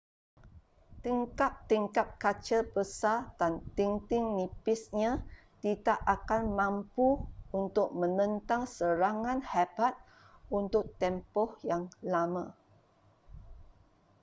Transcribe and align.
tingkap-tingkap 1.05 2.07
kaca 2.23 2.59
besar 2.75 3.19
dan 3.39 3.53
dinding 3.77 4.25
nipisnya 4.39 5.11
tidak 5.63 5.99
akan 6.15 6.43
mampu 6.59 7.07
untuk 7.61 7.89
menentang 8.01 8.61
serangan 8.75 9.39
hebat 9.51 9.93
untuk 10.59 10.85
tempoh 11.01 11.49
yang 11.69 11.83
lama 12.13 12.45